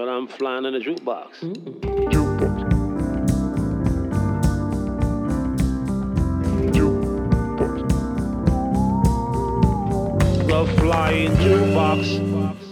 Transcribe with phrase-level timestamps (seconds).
[0.00, 1.40] But I'm flying in a jukebox.
[10.48, 12.08] The flying jukebox.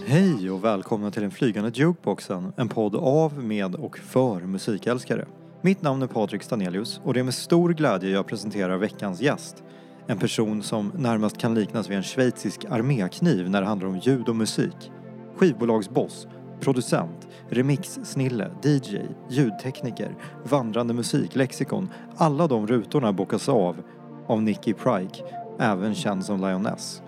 [0.05, 5.25] Hej och välkomna till den flygande jukeboxen, en podd av, med och för musikälskare.
[5.61, 9.63] Mitt namn är Patrik Stanelius och det är med stor glädje jag presenterar veckans gäst.
[10.07, 14.29] En person som närmast kan liknas vid en schweizisk armékniv när det handlar om ljud
[14.29, 14.91] och musik.
[15.35, 16.27] Skivbolagsboss,
[16.59, 18.97] producent, remixsnille, DJ,
[19.29, 21.89] ljudtekniker, vandrande musiklexikon.
[22.17, 23.81] Alla de rutorna bockas av
[24.27, 25.23] av Nicky Prike,
[25.59, 27.01] även känd som Lioness.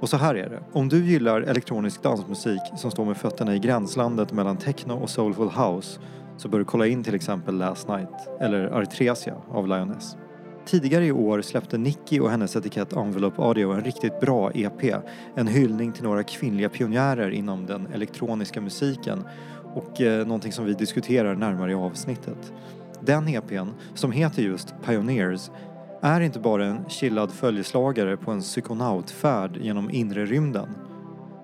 [0.00, 0.62] Och så här är det.
[0.72, 5.50] Om du gillar elektronisk dansmusik som står med fötterna i gränslandet mellan techno och soulful
[5.50, 6.00] house
[6.36, 10.16] så bör du kolla in till exempel Last Night eller Artresia av Lioness.
[10.66, 14.94] Tidigare i år släppte Nicky och hennes etikett Envelope Audio en riktigt bra EP.
[15.34, 19.24] En hyllning till några kvinnliga pionjärer inom den elektroniska musiken
[19.74, 22.52] och eh, någonting som vi diskuterar närmare i avsnittet.
[23.00, 25.50] Den EPn, som heter just Pioneers,
[26.02, 30.68] är inte bara en chillad följeslagare på en psykonautfärd genom inre rymden.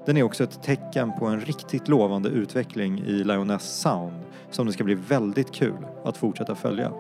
[0.06, 4.72] Den är också ett tecken på en riktigt lovande utveckling i Lioness Sound som det
[4.72, 6.92] ska bli väldigt kul att fortsätta följa.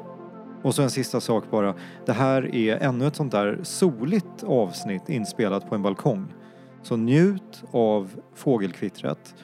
[0.62, 1.74] Och så en sista sak bara.
[2.06, 6.34] Det här är ännu ett sånt där soligt avsnitt inspelat på en balkong.
[6.82, 9.34] Så njut av fågelkvittret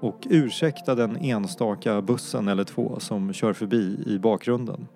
[0.00, 4.88] och ursäkta den enstaka bussen eller två som kör förbi i bakgrunden.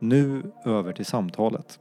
[0.00, 1.78] Nu över till samtalet.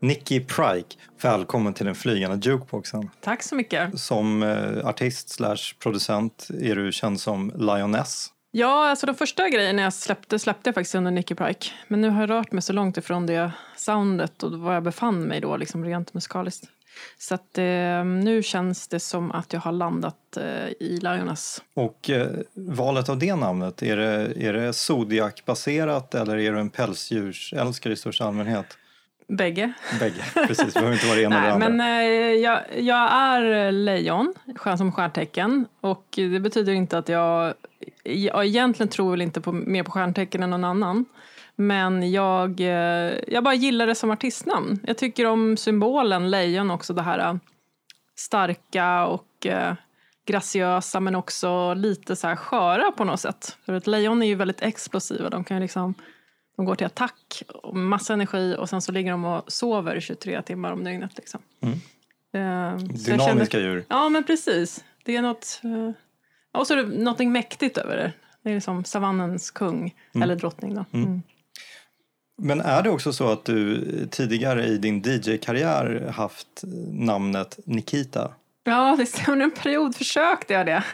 [0.00, 3.10] Nicky Prike, välkommen till den flygande jukeboxen.
[3.20, 4.00] Tack så mycket.
[4.00, 8.32] Som eh, artist slash producent är du känd som Lioness.
[8.58, 11.66] Ja, alltså de första grejerna jag släppte släppte jag faktiskt under Nicky Prike.
[11.88, 15.22] Men nu har jag rört mig så långt ifrån det soundet och var jag befann
[15.22, 16.64] mig då, liksom rent musikaliskt.
[17.18, 21.62] Så att eh, nu känns det som att jag har landat eh, i Lioness.
[21.74, 26.70] Och eh, valet av det namnet, är det, är det Zodiac-baserat eller är du en
[26.70, 28.78] pälsdjursälskare i största allmänhet?
[29.28, 29.72] Bägge.
[30.00, 30.74] Bägge, precis.
[30.74, 31.68] Det behöver inte vara det ena Nej, eller andra.
[31.68, 34.34] men eh, jag, jag är lejon
[34.78, 37.54] som stjärntecken och det betyder inte att jag,
[38.04, 41.04] jag egentligen tror väl inte på, mer på stjärntecken än någon annan.
[41.56, 44.80] Men jag, eh, jag bara gillar det som artistnamn.
[44.86, 47.34] Jag tycker om symbolen lejon också, det här eh,
[48.16, 49.74] starka och eh,
[50.26, 53.56] graciösa men också lite så här sköra på något sätt.
[53.66, 55.30] För ett lejon är ju väldigt explosiva.
[55.30, 55.94] De kan ju liksom
[56.56, 60.42] de går till attack och massa energi och sen så ligger de och sover 23
[60.42, 61.10] timmar om dygnet.
[61.16, 61.40] Liksom.
[61.60, 61.78] Mm.
[62.30, 63.84] Jag Dynamiska känner- djur.
[63.88, 64.84] Ja, men precis.
[65.04, 65.60] Det är något...
[65.64, 65.90] Eh,
[66.60, 68.12] och så är det något mäktigt över det.
[68.42, 70.74] Det är liksom savannens kung, eller drottning.
[70.74, 70.84] Då.
[70.92, 71.22] Mm.
[72.38, 78.32] Men är det också så att du tidigare i din DJ-karriär haft namnet Nikita?
[78.64, 80.84] Ja, det, under en period försökte jag det.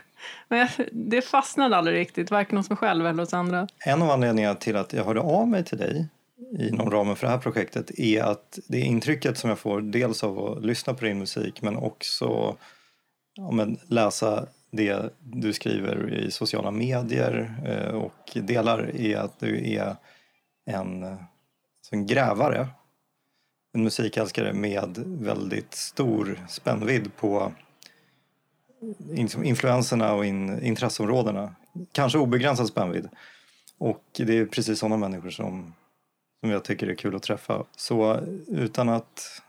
[0.49, 3.69] Men jag, det fastnade aldrig riktigt, varken hos mig själv eller hos andra.
[3.87, 6.09] En av anledningarna till att jag hörde av mig till dig
[6.59, 10.39] inom ramen för det här projektet är att det intrycket som jag får dels av
[10.39, 12.57] att lyssna på din musik men också
[13.35, 19.73] ja, men läsa det du skriver i sociala medier eh, och delar är att du
[19.73, 19.97] är
[20.67, 21.03] en,
[21.91, 22.69] en grävare.
[23.75, 27.53] En musikälskare med väldigt stor spännvidd på
[29.45, 31.55] influenserna och in, intresseområdena.
[31.93, 33.09] Kanske obegränsad spännvidd.
[33.79, 35.75] Och det är precis sådana människor som,
[36.41, 37.65] som jag tycker är kul att träffa.
[37.77, 39.43] Så utan att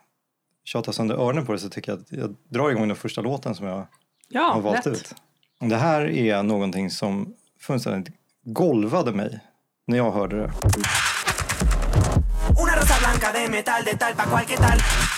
[0.63, 3.55] tjata sönder öronen på det så tycker jag att jag drar igång den första låten
[3.55, 3.87] som jag har
[4.29, 4.87] Ja, valt lätt.
[4.87, 5.15] ut.
[5.59, 8.13] Det här är någonting som fullständigt
[8.43, 9.39] golvade mig
[9.87, 10.51] när jag hörde det.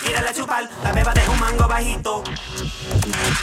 [0.04, 2.22] A chupar, la beba de un mango bajito.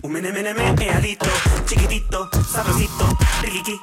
[0.04, 1.26] Un mene mene meneadito,
[1.66, 3.80] chiquitito, sabrosito, riqui.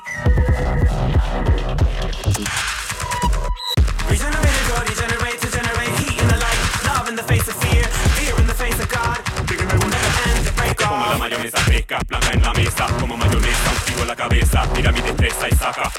[4.08, 6.60] Regenerate, go, regenerate to generate heat in the light.
[6.86, 7.82] Love in the face of fear,
[8.16, 9.18] fear in the face of God.
[9.48, 11.18] Will never end to break Como la off.
[11.18, 15.00] mayonesa fresca, blanca en la mesa, como mayonesa, un tiro en la cabeza, mira mi
[15.00, 15.90] destreza y saca.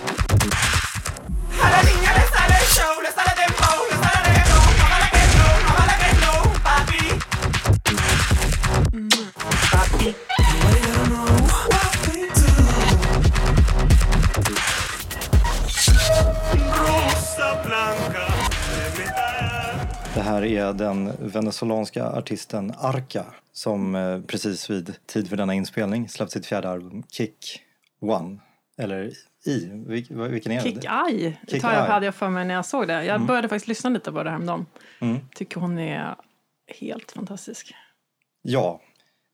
[1.61, 4.30] A la niña le sale el show, le sale dembow, le sale
[20.31, 26.31] här är den venezolanska artisten Arca som eh, precis vid tid för denna inspelning släppt
[26.31, 27.61] sitt fjärde album Kick
[28.01, 28.39] One.
[28.77, 29.11] Eller
[29.45, 30.87] I, Vil- vilken är Kick det?
[30.87, 33.03] Eye Kick tar jag, hade jag för mig när jag såg det.
[33.03, 34.65] Jag började faktiskt lyssna lite på det häromdagen.
[34.99, 35.17] Mm.
[35.35, 36.15] Tycker hon är
[36.79, 37.73] helt fantastisk.
[38.41, 38.81] Ja,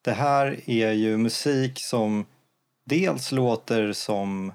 [0.02, 2.26] det här är ju musik som
[2.86, 4.54] dels låter som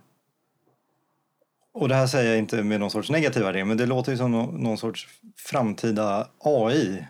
[1.75, 4.19] Och det här säger jag inte med någon sorts negativ värdering, men det låter ju
[4.19, 7.07] som nå- någon sorts framtida AI.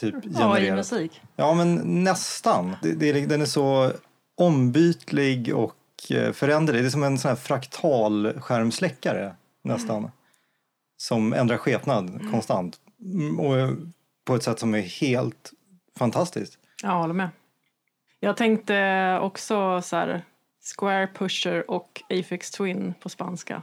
[0.00, 0.56] Typ genererat.
[0.58, 1.20] AI-musik.
[1.36, 2.76] Ja, men nästan.
[2.82, 3.92] Det, det, den är så
[4.36, 5.76] ombytlig och
[6.10, 6.82] eh, föränderlig.
[6.82, 10.10] Det är som en sån här fraktal skärmsläckare nästan.
[10.96, 12.76] Som ändrar skepnad konstant.
[13.00, 13.70] Mm, Och eh,
[14.24, 15.52] på ett sätt som är helt
[15.98, 16.58] fantastiskt.
[16.82, 17.28] Jag håller med.
[18.20, 20.24] Jag tänkte också så här
[20.78, 23.62] Square Pusher och Aphex Twin på spanska.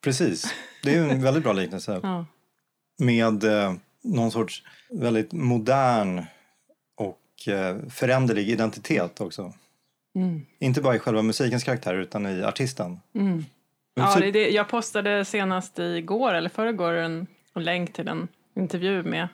[0.00, 0.54] Precis.
[0.82, 2.00] Det är en väldigt bra liknelse.
[2.02, 2.26] Ja.
[3.00, 6.24] Med eh, någon sorts väldigt modern
[6.96, 9.52] och eh, föränderlig identitet också.
[10.14, 10.46] Mm.
[10.58, 13.00] Inte bara i själva musikens karaktär utan i artisten.
[13.14, 13.44] Mm.
[13.94, 14.50] Ja, det det.
[14.50, 19.28] Jag postade senast igår eller förrgår en, en länk till en intervju med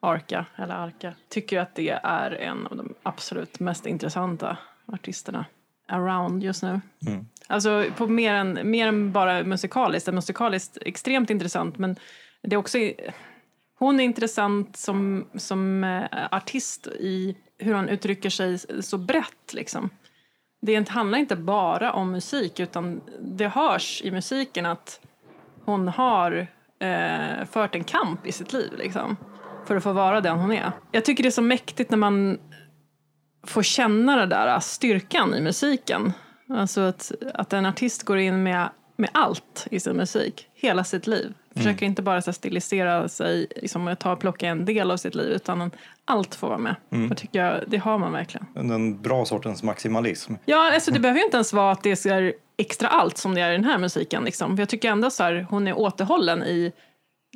[0.00, 1.14] Arka, eller Arka.
[1.28, 4.56] Tycker att det är en av de absolut mest intressanta
[4.86, 5.46] artisterna
[5.88, 6.80] around just nu.
[7.06, 7.26] Mm.
[7.48, 10.12] Alltså på mer än, mer än bara musikaliskt.
[10.12, 11.96] Musikaliskt extremt intressant men
[12.42, 12.78] det är också
[13.78, 19.90] hon är intressant som, som eh, artist i hur hon uttrycker sig så brett liksom.
[20.62, 25.00] Det handlar inte bara om musik utan det hörs i musiken att
[25.64, 26.46] hon har
[26.80, 29.16] eh, fört en kamp i sitt liv liksom,
[29.66, 30.72] för att få vara den hon är.
[30.92, 32.38] Jag tycker det är så mäktigt när man
[33.46, 36.12] får känna den där styrkan i musiken.
[36.48, 41.06] Alltså att, att en artist går in med, med allt i sin musik, hela sitt
[41.06, 41.34] liv.
[41.56, 45.28] Försöker inte bara så stilisera sig, liksom, ta och plocka en del av sitt liv,
[45.30, 45.70] utan
[46.04, 46.76] allt får vara med.
[47.08, 48.46] Det tycker jag, det har man verkligen.
[48.54, 50.34] Den bra sortens maximalism.
[50.44, 53.40] Ja, alltså det behöver ju inte ens vara att det är extra allt som det
[53.40, 54.24] är i den här musiken.
[54.24, 54.56] Liksom.
[54.58, 56.72] Jag tycker ändå så här, hon är återhållen i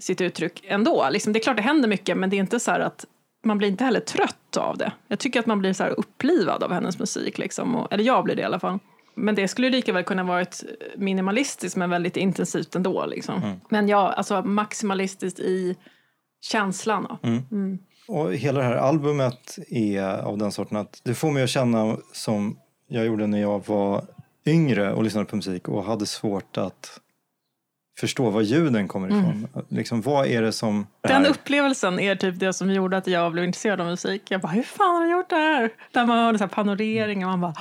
[0.00, 1.08] sitt uttryck ändå.
[1.10, 3.04] Liksom, det är klart det händer mycket, men det är inte så att
[3.44, 4.92] man blir inte heller trött av det.
[5.08, 7.38] Jag tycker att man blir så här upplivad av hennes musik.
[7.38, 8.78] Liksom, och, eller jag blir det i alla fall.
[9.18, 10.64] Men det skulle lika väl kunna varit
[10.96, 13.06] minimalistiskt men väldigt intensivt ändå.
[13.06, 13.60] Liksom.
[13.68, 15.76] Men ja, alltså maximalistiskt i
[16.40, 17.06] känslan.
[17.06, 17.18] Då.
[18.14, 21.96] Och hela det här albumet är av den sorten att det får mig att känna
[22.12, 24.04] som jag gjorde när jag var
[24.46, 27.00] yngre och lyssnade på musik och hade svårt att
[28.00, 29.48] förstå var ljuden kommer ifrån.
[29.68, 30.86] Liksom, vad är det som...
[31.00, 34.22] det Den upplevelsen är typ det som gjorde att jag blev intresserad av musik.
[34.28, 35.70] Jag bara, hur fan har de gjort det här?
[35.92, 37.54] Där man hörde så här panorering och man bara,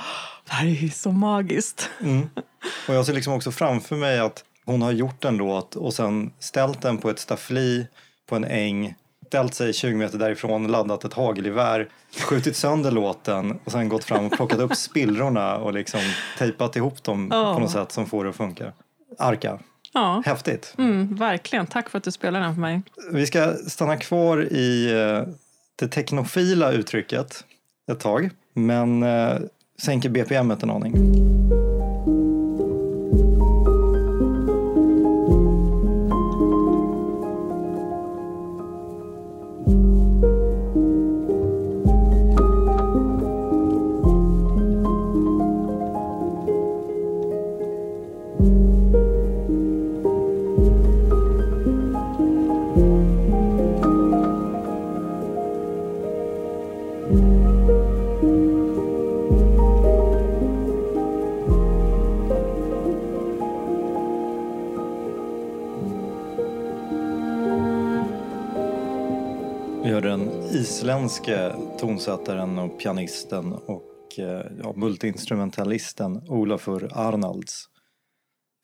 [0.46, 1.90] det här är så magiskt.
[2.88, 6.30] Och jag ser liksom också framför mig att hon har gjort en låt och sen
[6.38, 7.86] ställt den på ett staffli
[8.28, 8.94] på en äng,
[9.26, 11.88] ställt sig 20 meter därifrån, laddat ett hagelgevär,
[12.28, 16.00] skjutit sönder låten och sen gått fram och plockat upp spillrorna och liksom
[16.38, 17.54] tejpat ihop dem Ja.
[17.54, 18.72] på något sätt som får det att funka.
[19.18, 19.58] Arka,
[19.98, 20.74] Ja, häftigt.
[20.78, 21.66] mm, verkligen.
[21.66, 22.82] Tack för att du spelar den för mig.
[23.12, 25.34] Vi ska stanna kvar i eh,
[25.76, 27.44] det teknofila uttrycket
[27.92, 29.38] ett tag, men eh,
[29.82, 30.92] sänker BPMet en aning.
[39.66, 39.97] Vi
[70.88, 77.64] isländske tonsättaren och pianisten och eh, ja, multiinstrumentalisten Olafur Arnalds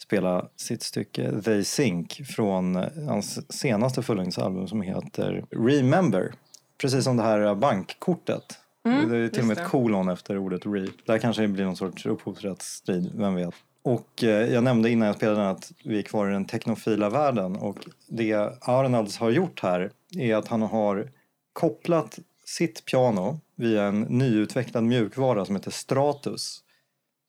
[0.03, 6.33] spela sitt stycke They Sink från eh, hans senaste fullängdsalbum som heter Remember.
[6.79, 8.59] Precis som det här bankkortet.
[8.83, 10.87] det är till och med ett kolon efter ordet re.
[11.07, 13.55] Där kanske det blir någon sorts upphovsrättsstrid, vem vet.
[13.83, 17.11] Och eh, jag nämnde innan jag spelade den att vi är kvar i den teknofila
[17.11, 17.79] världen och
[18.09, 21.11] det Arnalds har gjort här är att han har
[21.55, 26.63] kopplat sitt piano via en nyutvecklad mjukvara som heter Stratus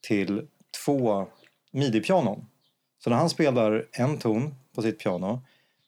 [0.08, 0.48] till
[0.86, 1.28] två
[1.72, 2.46] midi-pianon.
[3.04, 5.42] Så när han spelar en ton på sitt piano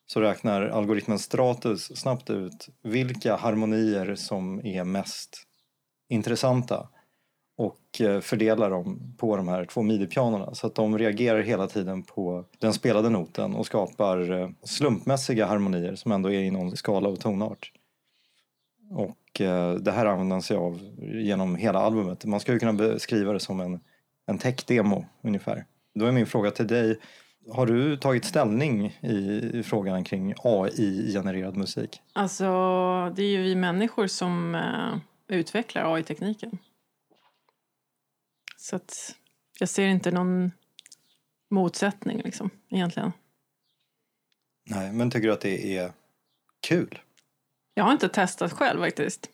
[0.06, 5.44] så räknar algoritmen Stratus snabbt ut vilka harmonier som är mest
[6.10, 6.90] intressanta
[7.58, 12.04] och eh, fördelar dem på de här två midi-pianorna så att de reagerar hela tiden
[12.04, 17.10] på den spelade noten och skapar eh, slumpmässiga harmonier som ändå är i någon skala
[17.10, 17.72] och tonart.
[18.90, 22.26] Och eh, det här använder han sig av genom hela albumet.
[22.26, 23.80] Man skulle kunna beskriva det som en,
[24.26, 25.66] en tech-demo ungefär.
[25.96, 27.00] Då är min fråga till dig,
[27.52, 32.02] har du tagit ställning i, frågan kring AI-genererad musik?
[32.14, 32.46] Alltså,
[33.16, 34.98] det är ju vi människor som eh,
[35.38, 36.58] utvecklar AI-tekniken.
[38.58, 39.16] Så att
[39.60, 40.52] jag ser inte någon
[41.50, 43.12] motsättning liksom, egentligen.
[44.70, 45.92] Nej, men tycker du att det är
[46.68, 47.00] kul?
[47.78, 49.30] Jag har inte testat själv faktiskt.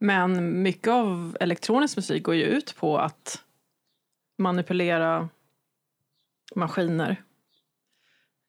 [0.00, 3.42] Men mycket av elektronisk musik går ju ut på att
[4.38, 5.28] manipulera
[6.54, 7.22] maskiner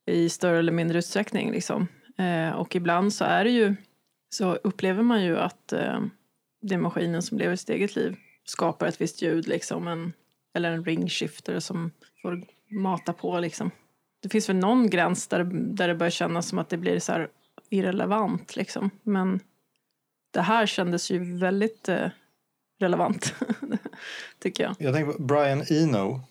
[0.05, 1.51] i större eller mindre utsträckning.
[1.51, 1.87] Liksom.
[2.17, 3.75] Eh, och ibland så är det ju
[4.29, 6.01] så upplever man ju att eh,
[6.61, 10.13] det är maskinen som lever sitt eget liv skapar ett visst ljud liksom, en,
[10.53, 13.71] eller en ringshifter som får mata på liksom.
[14.21, 17.11] Det finns väl någon gräns där, där det börjar kännas som att det blir så
[17.11, 17.29] här
[17.71, 18.89] irrelevant liksom.
[19.03, 19.39] Men
[20.31, 22.09] det här kändes ju väldigt eh,
[22.79, 23.33] relevant,
[24.39, 24.75] tycker jag.
[24.79, 26.21] Jag tänker på Brian Eno,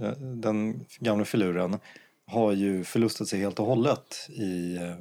[0.00, 1.78] eh, den gamla filuren,
[2.26, 4.94] har ju förlustat sig helt och hållet i eh,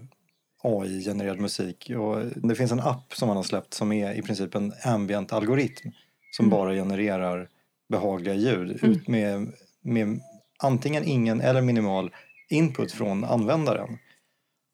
[0.63, 1.91] AI-genererad musik.
[1.97, 5.33] Och det finns en app som han har släppt som är i princip en ambient
[5.33, 5.91] algoritm
[6.31, 7.49] som bara genererar
[7.89, 10.19] behagliga ljud ut med, med
[10.63, 12.11] antingen ingen eller minimal
[12.49, 13.97] input från användaren.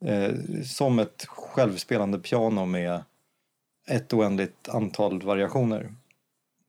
[0.06, 0.34] Eh,
[0.66, 3.04] som ett självspelande piano med
[3.88, 5.94] ett oändligt antal variationer.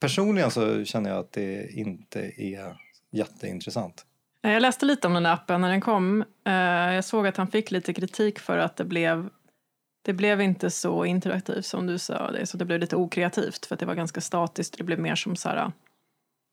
[0.01, 2.77] Personligen så känner jag att det inte är
[3.11, 4.07] jätteintressant.
[4.43, 6.25] Eh, jag läste lite om den där appen när den kom.
[6.45, 6.55] Eh,
[6.95, 9.29] jag såg att han fick lite kritik för att det blev
[10.03, 12.31] det blev inte så interaktivt som du sa.
[12.31, 14.79] Det, så det blev lite okreativt för att det var ganska statiskt.
[14.79, 15.73] Det blev mer som så här,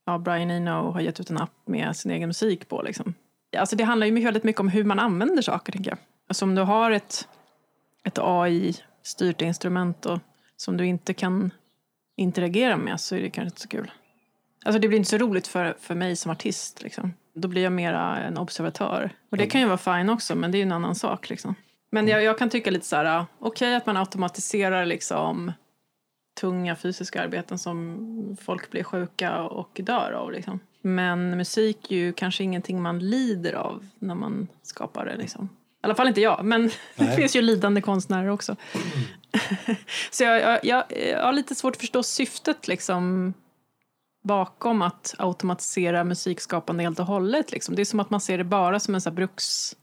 [0.06, 2.82] ja, Brian Eno har gett ut en app med sin egen musik på.
[2.82, 3.14] Liksom.
[3.58, 5.98] Alltså det handlar ju väldigt mycket om hur man använder saker, tänker jag.
[6.28, 7.28] Alltså om du har ett,
[8.04, 10.20] ett AI-styrt instrument och,
[10.56, 11.52] som du inte kan
[12.16, 13.92] interagera med så är det kanske inte så kul.
[14.66, 16.84] Alltså det blir inte så roligt för, för mig som artist.
[16.84, 17.14] Liksom.
[17.34, 19.12] Då blir jag mera en observatör.
[19.30, 21.30] Och det kan ju vara fine också, men det är ju en annan sak.
[21.30, 21.56] Liksom.
[21.90, 25.52] Men jag, jag kan tycka lite så här, okej att man automatiserar liksom
[26.40, 30.32] tunga fysiska arbeten som folk blir sjuka och dör av.
[30.32, 30.60] Liksom.
[30.82, 35.16] Men musik är ju kanske ingenting man lider av när man skapar det.
[35.18, 35.50] Liksom.
[35.88, 38.56] Alla fall inte jag, men det finns ju lidande konstnärer också.
[40.12, 43.34] Så jag, jag, jag, jag har lite svårt att förstå syftet liksom,
[44.24, 47.52] bakom att automatisera musikskapande helt och hållet.
[47.52, 47.76] Liksom.
[47.76, 49.76] Det är som att man ser det bara som en så bruks...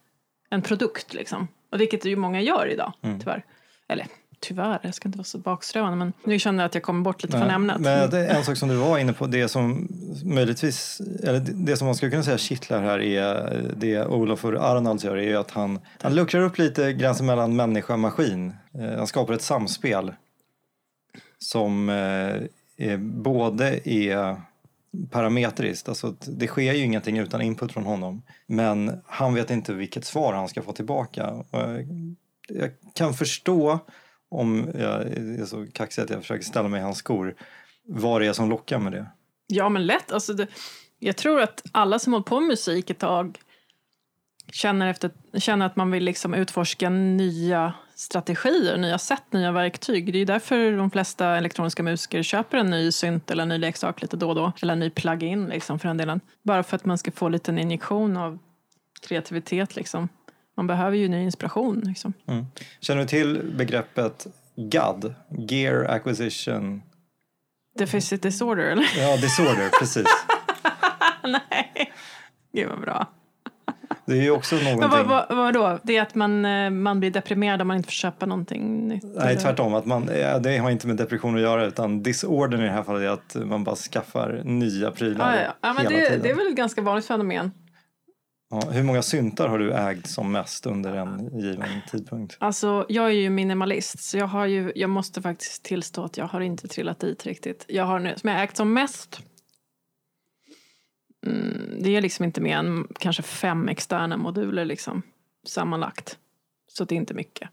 [0.50, 1.48] En produkt, liksom.
[1.72, 3.44] Och vilket ju många gör idag, tyvärr.
[3.88, 4.06] Eller
[4.40, 7.22] tyvärr, jag ska inte vara så baksträvande, men nu känner jag att jag kommer bort
[7.22, 7.80] lite från ämnet.
[7.80, 9.88] Men det är en sak som du var inne på, det som
[10.24, 15.16] möjligtvis, eller det- som man skulle kunna säga kittlar här är det Olafur Arnalds gör
[15.16, 18.52] är ju att han, han luckrar upp lite gränsen mellan människa och maskin.
[18.74, 20.12] Eh, Han skapar ett samspel
[21.38, 21.94] som eh,
[22.76, 24.36] är, både är
[25.10, 28.22] parametriskt, alltså det sker ju ingenting utan input från honom.
[28.46, 31.44] Men han vet inte vilket svar han ska få tillbaka.
[31.50, 31.86] Jag-
[32.48, 33.78] Jag kan förstå
[34.34, 37.34] om jag är så kaxig att jag försöker ställa mig i hans skor,
[37.86, 39.06] vad det är som lockar med det.
[39.46, 40.12] Ja, men lätt.
[40.12, 40.46] Alltså det,
[40.98, 43.38] jag tror att alla som hållit på med musik ett tag
[44.52, 50.12] känner, efter, känner att man vill liksom utforska nya strategier, nya sätt, nya verktyg.
[50.12, 53.58] Det är ju därför de flesta elektroniska musiker köper en ny synt eller en ny
[53.58, 54.52] leksak lite då och då.
[54.62, 56.20] Eller en ny plugin liksom, för den delen.
[56.42, 58.38] Bara för att man ska få en liten injektion av
[59.08, 59.76] kreativitet.
[59.76, 60.08] Liksom.
[60.56, 61.80] Man behöver ju ny inspiration.
[61.80, 62.12] Liksom.
[62.80, 65.14] Känner du till begreppet GAD?
[65.28, 66.82] Gear Acquisition...
[67.78, 68.86] Deficit disorder, eller?
[68.98, 70.06] Ja, disorder, precis.
[71.24, 71.92] Nej.
[72.52, 73.06] Gud vad bra.
[74.06, 74.90] Det är ju också Men någonting...
[74.90, 75.78] vad, vad, vad då?
[75.82, 79.04] Det är att man, eh, man blir deprimerad om man inte får köpa någonting nytt?
[79.04, 79.40] Nej, eller?
[79.40, 79.74] tvärtom.
[79.74, 80.06] Att man,
[80.40, 83.48] det har inte med depression att göra utan disordern i det här fallet är att
[83.48, 85.54] man bara skaffar nya prylar Ja, ja.
[85.60, 87.50] ja men det, det är väl ett ganska vanligt fenomen
[88.50, 92.36] ja, hur många syntar har du ägt som mest under en given tidpunkt?
[92.40, 96.26] Alltså, jag är ju minimalist, så jag, har ju, jag måste faktiskt tillstå att jag
[96.26, 97.64] har inte trillat dit riktigt.
[97.68, 99.20] Jag har nu, som jag har ägt som mest,
[101.26, 105.02] mm, det är liksom inte mer än kanske fem externa moduler liksom,
[105.46, 106.18] sammanlagt.
[106.68, 107.50] Så det är inte mycket.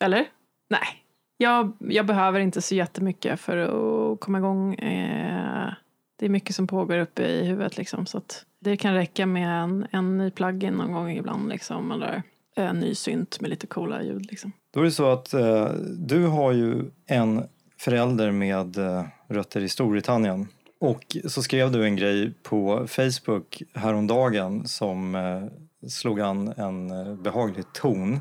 [0.00, 0.26] Eller?
[0.70, 1.04] Nej.
[1.36, 4.74] Jag, jag behöver inte så jättemycket för att komma igång.
[4.74, 5.72] Eh,
[6.16, 9.62] det är mycket som pågår uppe i huvudet liksom, så att det kan räcka med
[9.62, 12.22] en, en ny plugin någon gång ibland liksom, eller
[12.56, 14.52] en ny synt med lite coola ljud liksom.
[14.70, 17.44] Då är det så att eh, du har ju en
[17.78, 20.48] förälder med eh, rötter i Storbritannien.
[20.80, 27.14] Och så skrev du en grej på Facebook häromdagen som eh, slog an en eh,
[27.14, 28.20] behaglig ton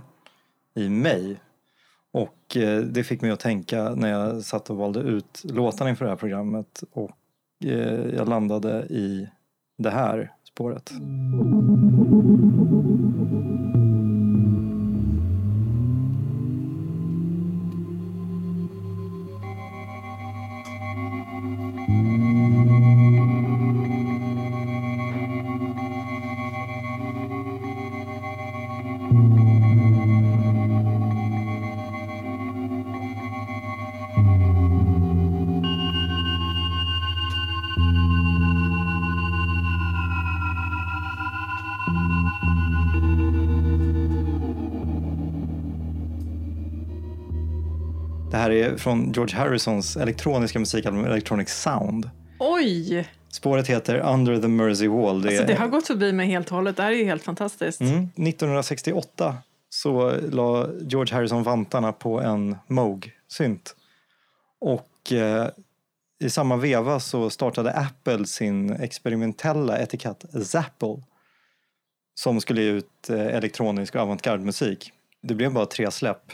[0.76, 1.40] i mig.
[2.12, 6.06] Och eh, det fick mig att tänka när jag satt och valde ut låtarna inför
[6.06, 6.84] det här programmet.
[6.92, 7.18] Och
[7.66, 9.28] eh, jag landade i
[9.82, 10.92] det här spåret.
[48.42, 52.10] Här är från George Harrisons elektroniska musikalbum Electronic Sound.
[52.40, 53.10] Oj!
[53.30, 55.22] Spåret heter Under the Mersey Wall.
[55.22, 56.78] Det Alltså, det har gått förbi mig helt och hållet.
[56.78, 57.82] Det här är helt fantastiskt.
[57.82, 57.94] Mm.
[57.94, 59.38] 1968
[59.70, 63.76] så la George Harrison vantarna på en Moog-synt.
[64.60, 65.48] Och eh,
[66.20, 71.04] i samma veva så startade Apple sin experimentella etikett Zapple
[72.16, 74.92] som skulle ge ut eh, elektronisk och avantgarde-musik.
[75.22, 76.32] Det blev bara tre släpp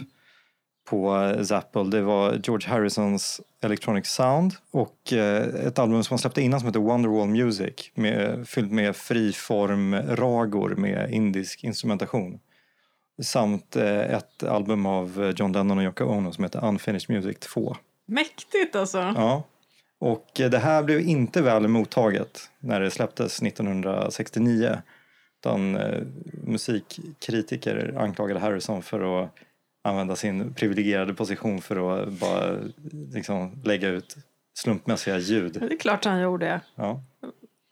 [0.88, 1.84] på Zapple.
[1.84, 6.68] Det var George Harrisons Electronic Sound och eh, ett album som han släppte innan som
[6.68, 12.40] heter Wonderwall Music med, fyllt med friform-ragor med indisk instrumentation.
[13.22, 17.76] Samt eh, ett album av John Lennon och Yoko Ono som heter Unfinished Music 2.
[18.06, 18.98] Mäktigt alltså.
[18.98, 19.44] Ja.
[20.00, 24.78] Och eh, det här blev inte väl mottaget när det släpptes 1969.
[25.40, 25.78] Utan
[26.44, 29.30] musikkritiker anklagade Harrison för att
[29.88, 32.56] använda sin privilegierade position för att bara
[33.14, 34.16] liksom, lägga ut
[34.54, 35.54] slumpmässiga ljud.
[35.54, 36.62] Det är klart han gjorde.
[36.76, 37.02] Ja.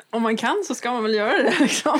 [0.09, 1.99] Om man kan så ska man väl göra det liksom.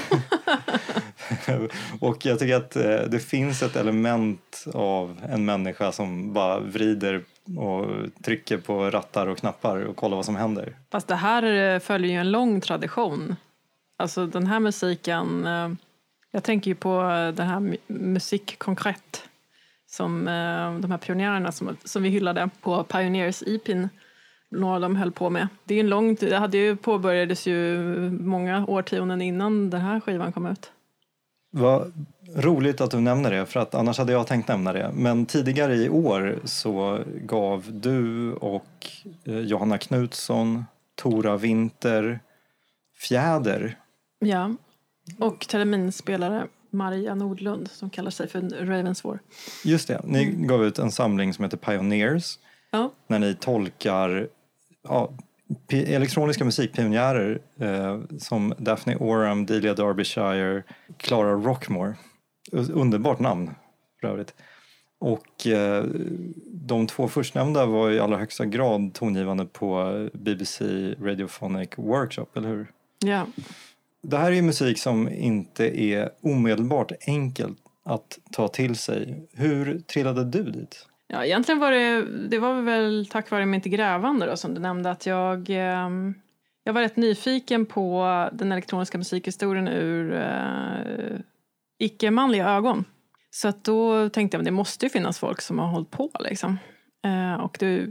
[1.99, 7.23] Och jag tycker att eh, det finns ett element av en människa som bara vrider
[7.57, 7.85] och
[8.23, 10.75] trycker på rattar och knappar och kollar vad som händer.
[10.91, 13.35] Fast det här eh, följer ju en lång tradition.
[13.97, 15.69] Alltså den här musiken, eh,
[16.31, 17.01] jag tänker ju på
[17.35, 19.17] den här mu- Musik Concrète
[19.95, 23.89] som eh, de här pionjärerna som, som vi hyllade på Pioneers EPin,
[24.51, 25.47] några av dem höll på med.
[25.63, 27.77] Det är en lång tid, det hade ju påbörjades ju
[28.11, 30.71] många årtionden innan den här skivan kom ut.
[31.51, 31.93] Vad
[32.35, 34.91] roligt att du nämner det, för att annars hade jag tänkt nämna det.
[34.93, 38.87] Men tidigare i år så gav du och
[39.25, 42.19] eh, Johanna Knutsson, Tora Winter,
[42.97, 43.77] Fjäder
[44.19, 44.51] Ja,
[45.19, 49.19] och terminspelare Maria Nordlund som kallar sig för Ravenswar.
[49.63, 52.39] Just det, ni gav ut en samling som heter Pioneers
[52.71, 54.27] Ja, när ni tolkar
[54.83, 55.11] ja,
[55.69, 60.63] elektroniska musikpionjärer eh, som Daphne Oram, Delia Derbyshire,
[60.97, 61.95] Clara Rockmore.
[62.51, 63.51] Underbart namn
[64.01, 64.33] för övrigt.
[64.99, 65.85] Och eh,
[66.47, 70.65] de två förstnämnda var i allra högsta grad tongivande på BBC
[71.01, 72.71] Radiophonic Workshop, eller hur?
[72.99, 73.27] ja.
[74.09, 79.27] Det här är ju musik som inte är omedelbart enkelt att ta till sig.
[79.33, 80.87] Hur trillade du dit?
[81.07, 84.91] Ja, egentligen var det, det var väl tack vare mitt grävande då, som du nämnde
[84.91, 86.13] att jag, ehm,
[86.63, 91.19] jag var rätt nyfiken på den elektroniska musikhistorien ur eh,
[91.79, 92.85] icke-manliga ögon.
[93.29, 96.11] Så att då tänkte jag att det måste ju finnas folk som har hållit på.
[96.19, 96.57] Liksom.
[97.05, 97.87] Eh, och det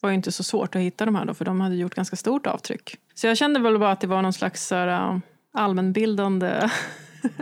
[0.00, 2.16] var ju inte så svårt att hitta de här då, för de hade gjort ganska
[2.16, 2.96] stort avtryck.
[3.14, 5.18] Så jag kände väl bara att det var någon slags så här, eh,
[5.52, 6.70] allmänbildande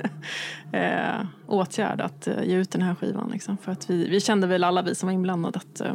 [0.73, 3.31] eh, åtgärd att eh, ge ut den här skivan.
[3.31, 3.59] Liksom.
[3.59, 5.95] För att vi, vi kände väl alla vi som var inblandade att eh,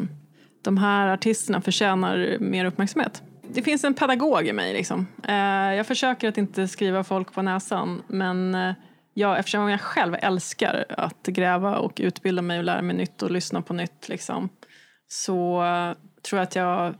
[0.64, 3.24] de här artisterna förtjänar mer uppmärksamhet.
[3.54, 4.74] Det finns en pedagog i mig.
[4.74, 5.08] Liksom.
[5.28, 5.36] Eh,
[5.76, 8.74] jag försöker att inte skriva folk på näsan men eh,
[9.14, 13.32] jag, eftersom jag själv älskar att gräva och utbilda mig och lära mig nytt och
[13.32, 14.50] lyssna på nytt liksom,
[15.08, 16.96] så eh, tror jag att jag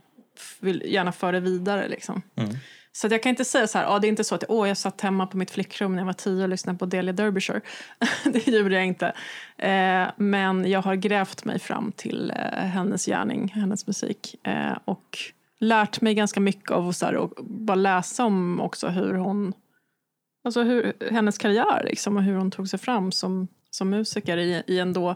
[0.60, 1.88] vill gärna föra det vidare.
[1.88, 2.22] Liksom.
[2.36, 2.56] Mm.
[2.94, 4.68] Så att jag kan inte säga så här, ah, det är inte så att åh,
[4.68, 7.62] jag satt hemma på mitt flickrum när jag var tio och lyssnade på Delia Derbyshire.
[8.24, 9.14] det gjorde jag inte.
[9.58, 14.48] Eh, men jag har grävt mig fram till eh, hennes gärning, hennes musik.
[14.48, 15.18] Eh, och
[15.60, 19.54] lärt mig ganska mycket av att och bara läsa om också hur hon,
[20.44, 24.64] alltså hur, hennes karriär liksom, och hur hon tog sig fram som, som musiker i,
[24.68, 25.16] i en då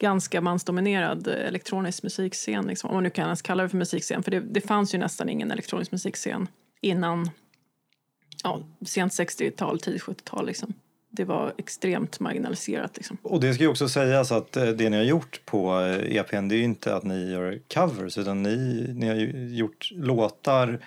[0.00, 2.66] ganska mansdominerad eh, elektronisk musikscen.
[2.66, 4.22] Liksom, om man nu kan ens kalla det för musikscen.
[4.22, 6.48] För det, det fanns ju nästan ingen elektronisk musikscen
[6.82, 7.30] innan
[8.44, 10.46] ja, sent 60-tal, tidigt 70-tal.
[10.46, 10.74] Liksom.
[11.10, 12.96] Det var extremt marginaliserat.
[12.96, 13.16] Liksom.
[13.22, 16.18] Och det ska ju också sägas att eh, det ni har gjort på eh, e
[16.18, 19.90] EPn det är ju inte att ni gör covers utan ni, ni har ju gjort
[19.92, 20.84] låtar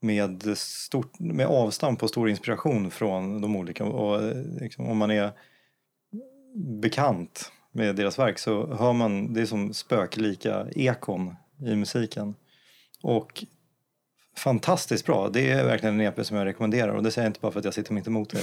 [0.00, 3.84] med, stort, med avstamp och stor inspiration från de olika.
[3.84, 5.32] Och eh, liksom, om man är
[6.82, 12.34] bekant med deras verk så hör man det är som spöklika ekon i musiken.
[13.02, 13.44] Och
[14.44, 15.28] fantastiskt bra.
[15.28, 17.58] Det är verkligen en EP som jag rekommenderar och det säger jag inte bara för
[17.58, 18.42] att jag sitter mitt emot det.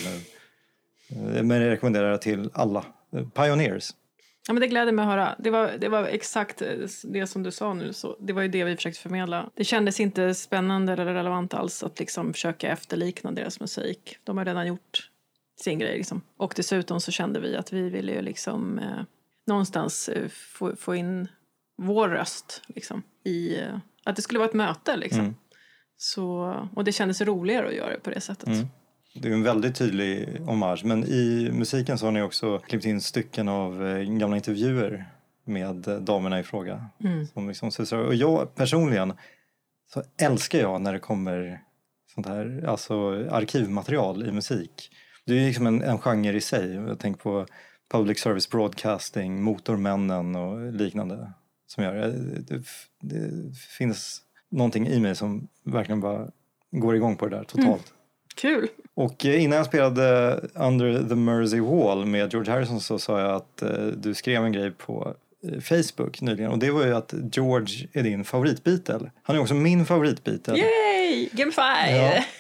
[1.44, 2.86] Men jag rekommenderar det till alla.
[3.34, 3.92] Pioneers.
[4.48, 5.36] Ja, men det gläder mig att höra.
[5.40, 6.68] Det var, det var exakt eh,
[7.04, 7.94] det som du sa nu.
[7.94, 9.50] Så det var ju det vi försökte förmedla.
[9.56, 14.18] Det kändes inte spännande eller relevant alls att liksom försöka efterlikna deras musik.
[14.24, 15.10] De har redan gjort
[15.62, 15.98] sin grej.
[15.98, 16.22] Liksom.
[16.38, 19.04] Och dessutom så kände vi att vi ville ju liksom eh,
[19.48, 21.28] någonstans eh, få, få in
[21.78, 24.98] vår röst liksom, i eh, att det skulle vara ett möte.
[24.98, 25.20] Liksom.
[25.20, 25.36] Mm.
[26.04, 28.48] Så, och det kändes roligare att göra det på det sättet.
[28.48, 28.68] Mm.
[29.14, 30.86] Det är en väldigt tydlig hommage.
[30.86, 35.06] Men i musiken så har ni också klippt in stycken av eh, gamla intervjuer
[35.46, 36.86] med eh, damerna i fråga.
[37.34, 39.14] Som liksom, och jag personligen
[39.94, 41.62] så älskar jag när det kommer
[42.14, 42.94] sånt här, alltså
[43.32, 44.92] arkivmaterial i musik.
[45.26, 46.74] Det är liksom en, en genre i sig.
[46.74, 47.46] Jag tänker på
[47.92, 51.32] public service broadcasting, Motormännen och liknande.
[51.68, 52.64] Som gör, det, det,
[53.02, 56.28] det finns någonting i mig som verkligen bara
[56.72, 57.94] går igång på det där totalt.
[58.36, 58.68] Kul!
[58.94, 63.36] Och eh, innan jag spelade Under the Mersey Wall med George Harrison så sa jag
[63.36, 67.14] att eh, du skrev en grej på eh, Facebook nyligen och det var ju att
[67.32, 69.12] George är din favoritbeatle.
[69.24, 70.58] Han är också min favoritbeatle.
[70.58, 71.30] Yay!
[71.32, 71.92] Gamify!
[71.92, 72.24] Ja.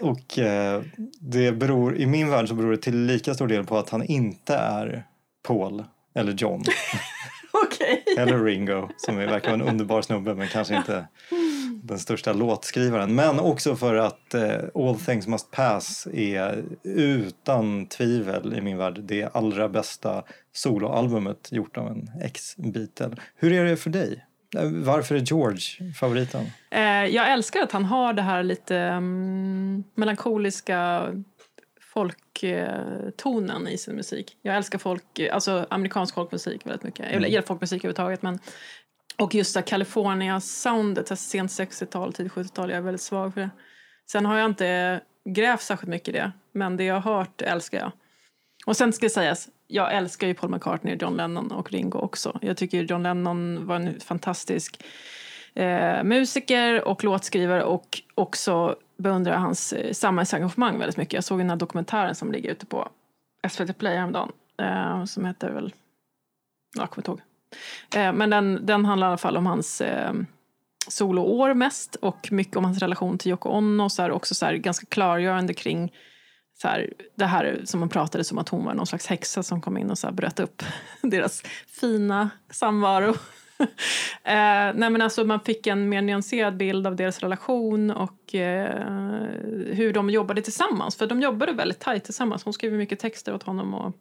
[0.00, 0.82] Och eh,
[1.20, 4.02] det beror, i min värld så beror det till lika stor del på att han
[4.02, 5.04] inte är
[5.42, 6.64] Paul eller John.
[8.18, 11.06] eller Ringo som är, verkar vara en underbar snubbe men kanske inte
[11.82, 13.14] den största låtskrivaren.
[13.14, 19.00] Men också för att eh, All Things Must Pass är utan tvivel i min värld
[19.02, 20.22] det allra bästa
[20.52, 23.16] soloalbumet gjort av en ex-Beatle.
[23.36, 24.24] Hur är det för dig?
[24.56, 26.46] Eh, varför är George favoriten?
[26.70, 31.08] Eh, jag älskar att han har det här lite um, melankoliska
[31.94, 34.36] folktonen i sin musik.
[34.42, 37.12] Jag älskar folk, alltså amerikansk folkmusik väldigt mycket.
[37.12, 38.38] Jag gillar folkmusik överhuvudtaget men
[39.18, 43.50] och just California-soundet, så här sent 60-tal, tidigt 70-tal, jag är väldigt svag för det.
[44.10, 47.78] Sen har jag inte grävt särskilt mycket i det, men det jag har hört älskar
[47.78, 47.92] jag.
[48.66, 52.38] Och sen ska sägas, jag älskar ju Paul McCartney, John Lennon och Ringo också.
[52.42, 54.84] Jag tycker John Lennon var en fantastisk
[55.54, 61.12] eh, musiker och låtskrivare och också beundrar hans eh, samhällsengagemang väldigt mycket.
[61.14, 62.88] Jag såg den här dokumentären som ligger ute på
[63.48, 65.74] SVT Play häromdagen eh, som heter väl,
[66.76, 67.20] jag kommer inte ihåg.
[67.96, 70.12] Eh, men den, den handlar i alla fall om hans eh,
[70.88, 73.90] soloår mest och mycket om hans relation till Yoko Ono.
[73.90, 75.92] Så här, också så här, ganska klargörande kring
[76.58, 79.60] så här, det här som man pratade som att hon var någon slags häxa som
[79.60, 80.62] kom in och så här bröt upp
[81.02, 83.14] deras fina samvaro.
[84.24, 88.86] eh, nej men alltså man fick en mer nyanserad bild av deras relation och eh,
[89.72, 90.96] hur de jobbade tillsammans.
[90.96, 92.44] För de jobbade väldigt tajt tillsammans.
[92.44, 93.94] Hon skrev mycket texter åt honom och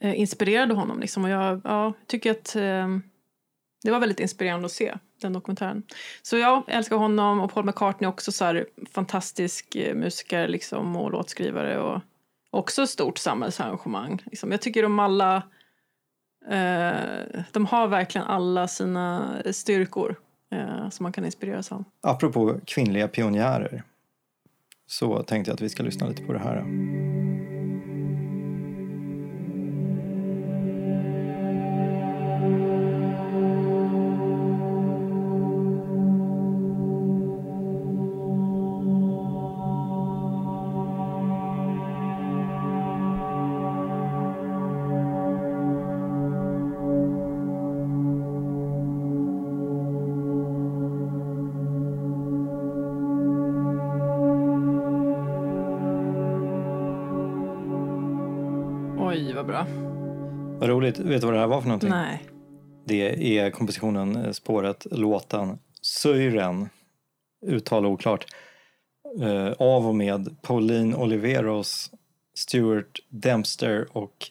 [0.00, 1.00] eh, inspirerade honom.
[1.00, 1.24] Liksom.
[1.24, 2.88] Och jag ja, tycker att eh,
[3.84, 5.82] det var väldigt inspirerande att se den dokumentären.
[6.22, 11.12] Så jag älskar honom och Paul McCartney också så här fantastisk eh, musiker liksom, och
[11.12, 12.00] låtskrivare och
[12.50, 14.22] också stort samhällsengagemang.
[14.24, 14.50] Liksom.
[14.50, 15.42] Jag tycker de alla
[16.48, 20.16] Eh, de har verkligen alla sina styrkor
[20.52, 21.84] eh, som man kan inspireras av.
[22.00, 23.82] Apropå kvinnliga pionjärer
[24.86, 26.64] så tänkte jag att vi ska lyssna lite på det här.
[59.44, 59.66] Vad bra.
[60.58, 60.98] Vad roligt.
[60.98, 61.90] Vet du vad det här var för någonting?
[61.90, 62.22] Nej.
[62.84, 66.68] Det är kompositionen, eh, spåret, låten Syren,
[67.46, 68.26] uttal oklart,
[69.20, 71.90] eh, av och med Pauline Oliveros,
[72.34, 74.30] Stuart Dempster och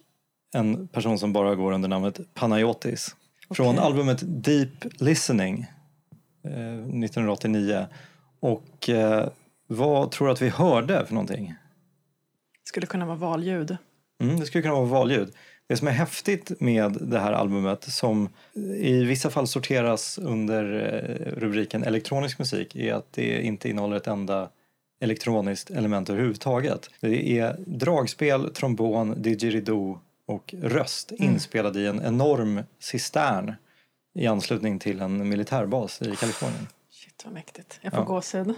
[0.54, 3.16] en person som bara går under namnet Panayotis.
[3.50, 5.66] Från albumet Deep Listening
[6.44, 7.86] eh, 1989.
[8.40, 9.30] Och eh,
[9.68, 11.56] vad tror du att vi hörde för någonting?
[12.64, 13.78] Skulle kunna vara valljud.
[14.22, 15.34] Mm, det skulle kunna vara valljud.
[15.68, 18.30] Det som är häftigt med det här albumet som
[18.78, 24.08] i vissa fall sorteras under eh, rubriken elektronisk musik är att det inte innehåller ett
[24.08, 24.50] enda
[25.02, 26.90] elektroniskt element överhuvudtaget.
[27.00, 33.54] Det är dragspel, trombon, didgeridoo och röst inspelad i en enorm cistern
[34.16, 36.68] i anslutning till en militärbas i Kalifornien.
[36.92, 37.80] Shit vad mäktigt.
[37.82, 38.06] Jag får Ja.
[38.06, 38.54] gåshud.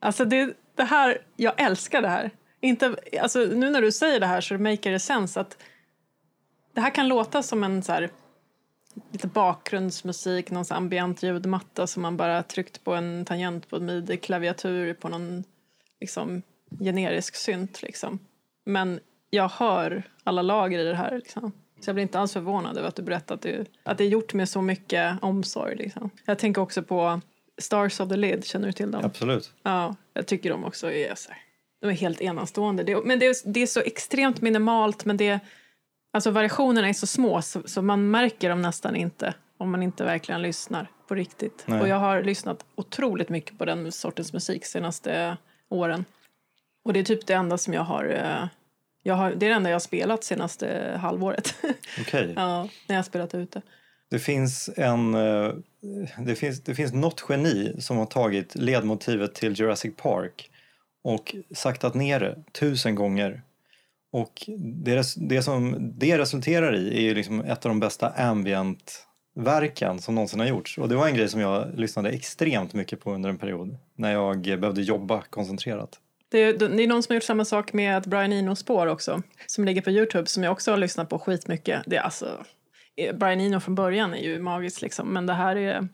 [0.00, 2.30] Alltså det, det här, jag älskar det här.
[2.60, 5.56] Inte, alltså nu när du säger det här så maker det sense att
[6.72, 8.10] det här kan låta som en så här,
[9.12, 14.94] lite bakgrundsmusik, någon ambient ljudmatta som man bara tryckt på en tangent på en midi-klaviatur
[14.94, 15.44] på någon
[16.00, 16.42] liksom,
[16.80, 17.82] generisk synt.
[17.82, 18.18] Liksom.
[18.64, 21.16] Men jag hör alla lager i det här.
[21.16, 21.52] Liksom.
[21.80, 23.46] Så jag blir inte alls förvånad över att du berättar att
[23.82, 25.76] att det är gjort med så mycket omsorg.
[25.76, 26.10] Liksom.
[26.24, 27.20] Jag tänker också på
[27.58, 29.04] Stars of the Lid, känner du till dem?
[29.04, 29.52] Absolut.
[29.62, 31.40] Ja, jag tycker de också är så här,
[31.86, 32.82] de är helt enastående.
[32.82, 35.40] Det, men det är, det är så extremt minimalt men det,
[36.12, 39.34] alltså variationerna är så små så, så man märker dem nästan inte.
[39.58, 41.64] om man inte verkligen lyssnar på riktigt.
[41.66, 41.80] Nej.
[41.80, 45.36] Och jag har lyssnat otroligt mycket på den sortens musik senaste
[45.70, 46.04] åren.
[46.84, 48.48] Och det är typ det enda som jag har, eh,
[49.02, 51.54] jag har det är det enda jag har spelat senaste halvåret.
[52.00, 52.32] Okej.
[52.36, 53.62] ja, när jag har spelat ute.
[54.10, 55.14] Det finns en...
[55.14, 55.52] eh,
[56.18, 60.50] Det finns, det finns något geni som har tagit ledmotivet till Jurassic Park
[61.06, 63.42] och saktat ner det tusen gånger.
[64.12, 68.08] Och det, res- det som det resulterar i är ju liksom ett av de bästa
[68.08, 70.78] ambient-verken som någonsin har gjorts.
[70.78, 74.12] Och det var en grej som jag lyssnade extremt mycket på under en period när
[74.12, 76.00] jag behövde jobba koncentrerat.
[76.28, 79.22] Det är, det är någon som har gjort samma sak med ett Brian Eno-spår också,
[79.46, 81.82] som ligger på Youtube, som jag också har lyssnat på skitmycket.
[81.86, 82.44] Det är alltså,
[82.96, 85.88] eh, Brian Eno från början är ju magiskt liksom, men det här är,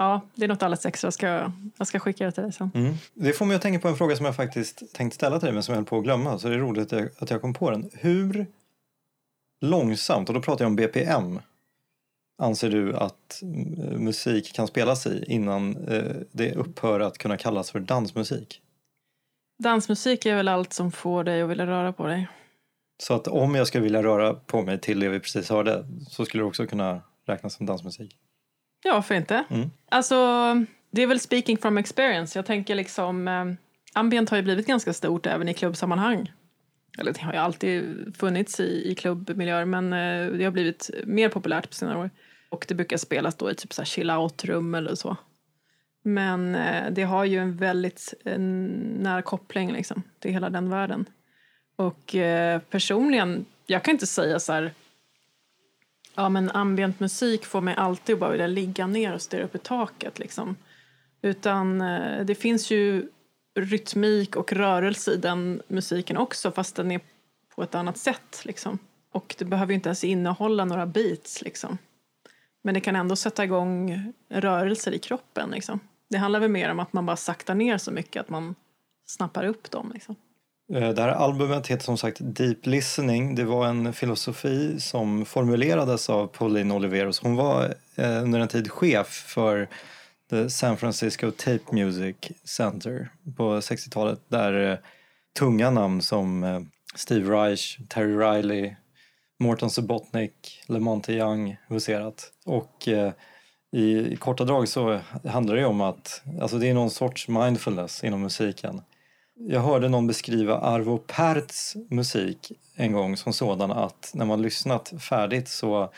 [0.00, 1.06] ja, det är något alldeles extra.
[1.06, 2.70] Jag ska, jag ska skicka det till dig sen.
[2.74, 2.94] Mm.
[3.14, 5.54] Det får mig att tänka på en fråga som jag faktiskt tänkte ställa till dig
[5.54, 6.38] men som jag höll på att glömma.
[6.38, 7.90] Så det är roligt att jag, att jag kom på den.
[7.92, 8.46] Hur
[9.60, 11.40] långsamt, och då pratar jag om BPM,
[12.38, 17.70] anser du att eh, musik kan spelas i innan eh, det upphör att kunna kallas
[17.70, 18.62] för dansmusik?
[19.62, 22.28] Dansmusik är väl allt som får dig att vilja röra på dig.
[23.02, 26.24] Så att om jag skulle vilja röra på mig till det vi precis hörde så
[26.24, 28.16] skulle det också kunna räknas som dansmusik?
[28.82, 29.44] Ja, varför inte?
[29.50, 29.70] Mm.
[29.88, 30.16] Alltså,
[30.90, 32.38] det är väl speaking from experience.
[32.38, 33.44] Jag tänker liksom, eh,
[33.92, 36.32] ambient har ju blivit ganska stort även i klubbsammanhang.
[36.98, 37.84] Eller det har ju alltid
[38.16, 42.10] funnits i, i klubbmiljöer, men eh, det har blivit mer populärt på senare år.
[42.48, 45.16] Och det brukar spelas då i typ så här chill out-rum eller så.
[46.02, 51.04] Men eh, det har ju en väldigt eh, nära koppling liksom, till hela den världen.
[51.76, 54.72] Och eh, personligen, jag kan inte säga så här
[56.14, 59.54] Ja, men ambient musik får mig alltid att bara vilja ligga ner och stirra upp
[59.54, 60.18] i taket.
[60.18, 60.56] Liksom.
[61.22, 63.08] Utan eh, det finns ju
[63.54, 67.00] rytmik och rörelse i den musiken också fast den är
[67.54, 68.42] på ett annat sätt.
[68.44, 68.78] Liksom.
[69.12, 71.42] Och det behöver ju inte ens innehålla några beats.
[71.42, 71.78] Liksom.
[72.62, 75.50] Men det kan ändå sätta igång rörelser i kroppen.
[75.50, 75.80] Liksom.
[76.08, 78.54] Det handlar väl mer om att man bara saktar ner så mycket att man
[79.06, 79.90] snappar upp dem.
[79.94, 80.16] Liksom.
[80.74, 83.34] Eh, det här albumet heter som sagt Deep Listening.
[83.34, 87.20] Det var en filosofi som formulerades av Pauline Oliveros.
[87.20, 89.68] Hon var eh, under en tid chef för
[90.30, 94.78] The San Francisco Tape Music Center på 60-talet där eh,
[95.38, 98.74] tunga namn som Steve Reich, Terry Riley,
[99.38, 102.32] Morton Subotnick, Lamonte Young huserat.
[102.44, 102.88] Och
[103.72, 108.20] i korta drag så handlar det om att alltså det är någon sorts mindfulness inom
[108.20, 108.82] musiken.
[109.48, 114.92] Jag hörde någon beskriva Arvo Pärts musik en gång som sådan att när man lyssnat
[115.00, 115.90] färdigt så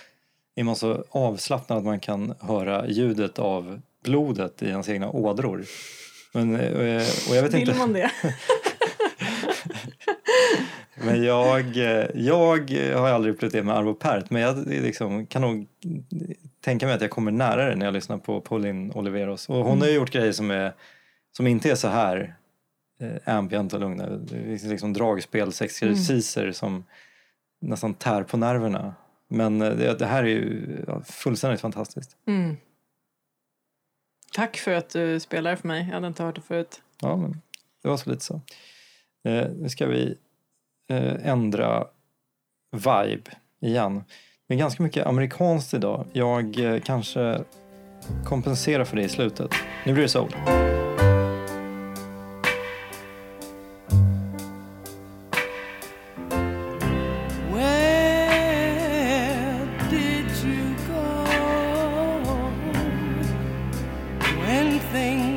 [0.54, 5.64] är man så avslappnad att man kan höra ljudet av blodet i ens egna ådror.
[6.32, 8.10] Men, eh, och jag vet Vill inte, man det?
[10.94, 15.42] men jag, eh, jag har aldrig upplevt det med Arvo Pärt men jag liksom, kan
[15.42, 15.66] nog
[16.64, 19.48] tänka mig att jag kommer nära det när jag lyssnar på Pauline Oliveros.
[19.48, 20.72] Och hon har ju gjort grejer som, är,
[21.36, 22.34] som inte är så här
[23.24, 24.06] ambient och lugna.
[24.06, 26.84] Det finns liksom dragspelsexerciser som
[27.60, 28.94] nästan tär på nerverna.
[29.28, 30.66] Men eh, det, det här är ju
[31.04, 32.16] fullständigt fantastiskt.
[32.26, 32.56] Mm.
[34.32, 35.86] Tack för att du spelar för mig.
[35.86, 36.82] Jag hade inte hört det förut.
[37.00, 37.40] Ja, men
[37.82, 38.40] det var så lite så.
[39.24, 40.18] Eh, nu ska vi
[40.90, 41.86] eh, ändra
[42.72, 44.04] vibe igen.
[44.48, 46.06] Det är ganska mycket amerikanskt idag.
[46.12, 47.44] Jag eh, kanske
[48.24, 49.50] kompenserar för det i slutet.
[49.86, 50.32] Nu blir det soul.
[64.94, 65.31] everything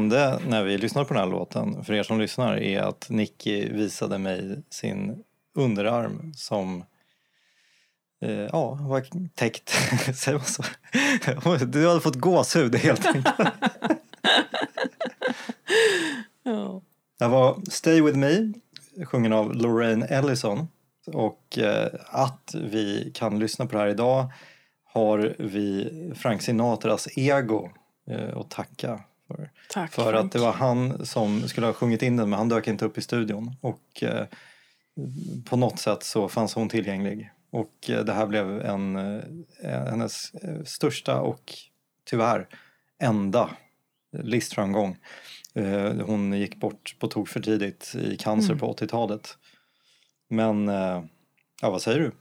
[0.00, 3.68] hände när vi lyssnade på den här låten, för er som lyssnar, är att Nicky
[3.72, 6.84] visade mig sin underarm som
[8.22, 9.68] eh, ja, var täckt.
[10.16, 11.66] Säger man så?
[11.66, 13.34] Du hade fått gåshud helt enkelt.
[16.42, 16.82] Ja.
[17.18, 18.52] Det var Stay With Me,
[19.04, 20.68] sjungen av Lorraine Ellison.
[21.06, 24.32] Och eh, att vi kan lyssna på det här idag
[24.84, 27.70] har vi Frank Sinatras ego
[28.10, 29.00] eh, att tacka
[29.36, 29.50] för.
[29.68, 30.26] Tack, För Frank.
[30.26, 32.98] att det var han som skulle ha sjungit in den men han dök inte upp
[32.98, 33.56] i studion.
[33.60, 34.26] Och eh,
[35.44, 37.30] på något sätt så fanns hon tillgänglig.
[37.50, 41.54] Och eh, det här blev en, eh, hennes eh, största och
[42.04, 42.48] tyvärr
[43.02, 43.50] enda
[44.22, 44.96] listframgång.
[45.54, 49.38] Eh, hon gick bort på tok för tidigt i cancer på 80-talet.
[50.28, 51.04] Men, eh,
[51.62, 52.12] ja vad säger du?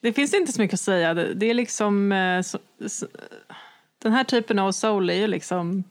[0.00, 1.14] Det finns inte så mycket att säga.
[1.14, 2.12] Det, är liksom...
[2.44, 3.06] Så, så,
[4.02, 5.84] den här typen av soul är ju liksom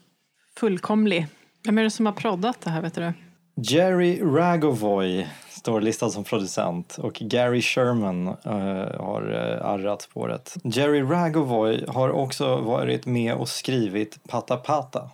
[0.58, 1.28] fullkomlig.
[1.66, 3.14] Vem är det som har proddat det här, vet du?
[3.56, 8.34] Jerry Ragovoy står listad som producent och Gary Sherman uh,
[9.00, 10.56] har uh, arrat spåret.
[10.64, 15.10] Jerry Ragovoy har också varit med och skrivit Pata Pata.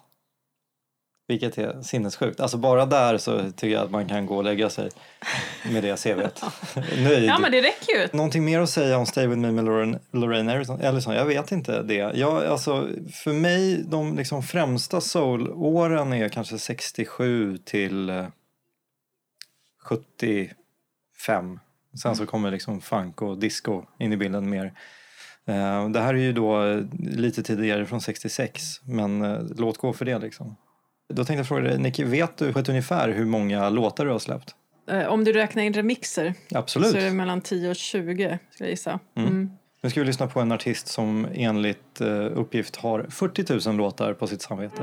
[1.30, 2.40] Vilket är sinnessjukt.
[2.40, 4.90] Alltså bara där så tycker jag att man kan gå och lägga sig
[5.72, 6.44] med det CVt.
[7.04, 7.24] Nöjd.
[7.30, 8.08] Ja, men det räcker ju.
[8.12, 10.50] Någonting mer att säga om Stay With Me med Lorraine, Lorraine
[10.82, 11.14] Ellison?
[11.16, 11.94] Jag vet inte det.
[11.96, 18.26] Jag, alltså, för mig, de liksom främsta soul-åren är kanske 67 till eh,
[19.84, 21.60] 75.
[22.02, 24.74] Sen så kommer liksom funk och disco in i bilden mer.
[25.46, 29.94] Eh, Det här är ju då eh, lite tidigare från 66, men eh, låt gå
[29.94, 30.56] för det liksom.
[31.14, 34.12] Då tänkte jag fråga dig, Nicky, vet du på ett ungefär hur många låtar du
[34.12, 34.56] har släppt?
[34.92, 36.92] Eh, Om du räknar in remixer Absolut.
[36.92, 38.14] så är det mellan 10 och 20,
[38.52, 39.00] skulle jag gissa.
[39.18, 39.50] Mm.
[39.82, 44.14] Nu ska vi lyssna på en artist som enligt eh, uppgift har 40 000 låtar
[44.14, 44.82] på sitt samvete.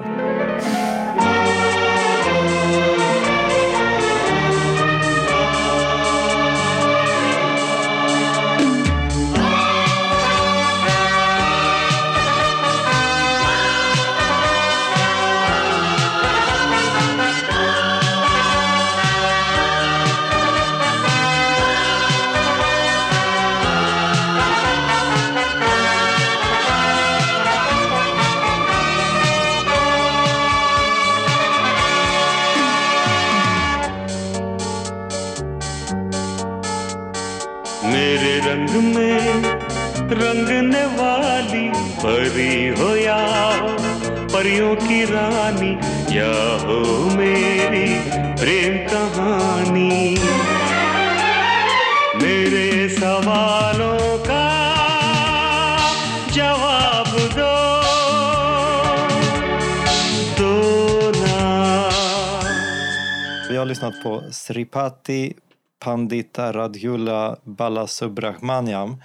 [40.27, 41.67] रंगने वाली
[42.03, 43.19] परी हो या
[44.35, 45.71] परियों की रानी
[46.17, 46.33] या
[46.67, 46.79] हो
[47.17, 47.87] मेरी
[48.41, 49.95] प्रेम कहानी
[52.23, 52.67] मेरे
[52.99, 54.45] सवालों का
[56.37, 57.55] जवाब दो
[60.39, 60.53] दो
[61.23, 61.43] ना
[63.71, 64.13] lyssnat på
[64.43, 65.23] Sripati
[65.79, 68.99] Pandita Radhula Balasubramaniam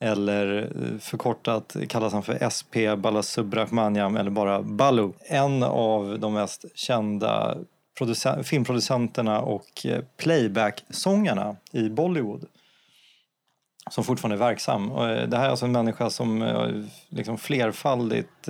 [0.00, 5.12] eller eh, förkortat kallas han för SP Balasubramaniam eller bara Balu.
[5.20, 7.56] En av de mest kända
[8.44, 12.44] filmproducenterna och eh, playback-sångarna i Bollywood
[13.90, 14.90] som fortfarande är verksam.
[14.90, 16.54] Eh, det här är alltså en människa som
[17.08, 18.48] liksom flerfaldigt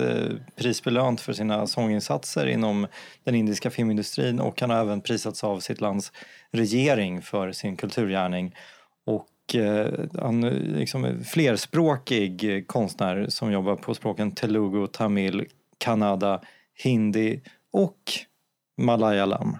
[0.55, 2.87] prisbelönt för sina sånginsatser inom
[3.23, 6.11] den indiska filmindustrin och han har även prisats av sitt lands
[6.51, 8.55] regering för sin kulturgärning.
[9.05, 9.27] Och
[10.19, 15.45] han är liksom flerspråkig eh, konstnär som jobbar på språken telugu, tamil,
[15.77, 16.41] kannada,
[16.83, 17.99] hindi och
[18.77, 19.57] malayalam.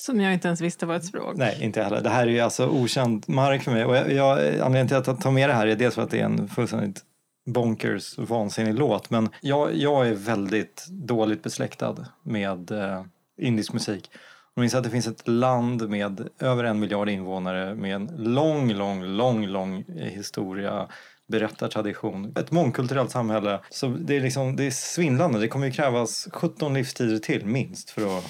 [0.00, 1.36] Som jag inte ens visste var ett språk.
[1.36, 2.00] Nej, inte heller.
[2.00, 3.84] Det här är ju alltså okänd mark för mig.
[3.84, 6.10] Och jag, jag, anledningen till att jag tar med det här är dels för att
[6.10, 7.02] det är en fullständigt
[7.46, 9.10] bonkers, vansinnig låt.
[9.10, 13.02] Men jag, jag är väldigt dåligt besläktad med eh,
[13.40, 14.10] indisk musik.
[14.54, 18.72] Jag minns att det finns ett land med över en miljard invånare med en lång,
[18.72, 20.88] lång, lång, lång historia
[21.28, 22.32] berättartradition.
[22.36, 23.60] Ett mångkulturellt samhälle.
[23.70, 25.38] Så det är, liksom, det är svindlande.
[25.38, 28.24] Det kommer ju krävas 17 livstider till minst för att